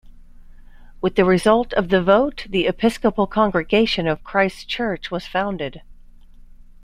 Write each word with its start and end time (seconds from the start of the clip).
With 0.99 1.13
the 1.13 1.25
result 1.25 1.73
of 1.73 1.89
the 1.89 2.01
vote, 2.01 2.47
the 2.49 2.65
Episcopal 2.65 3.27
congregation 3.27 4.07
of 4.07 4.23
Christ's 4.23 4.63
Church 4.65 5.11
was 5.11 5.27
founded. 5.27 5.83